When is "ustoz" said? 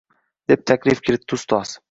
1.41-1.77